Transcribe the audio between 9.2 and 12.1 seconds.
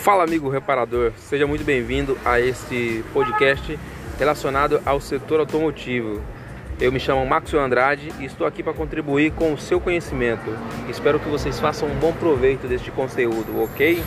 com o seu conhecimento. Espero que vocês façam um